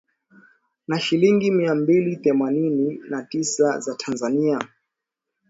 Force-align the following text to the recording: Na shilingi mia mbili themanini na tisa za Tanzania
Na 0.87 0.99
shilingi 0.99 1.51
mia 1.51 1.75
mbili 1.75 2.15
themanini 2.17 2.99
na 3.09 3.23
tisa 3.23 3.79
za 3.79 3.95
Tanzania 3.95 4.67